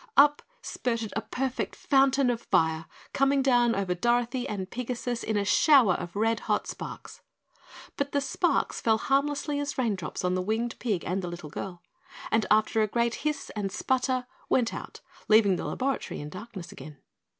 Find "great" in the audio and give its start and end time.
12.87-13.13